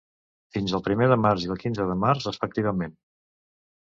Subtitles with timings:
[0.55, 2.97] Fins el primer de març i el quinze de març, respectivament.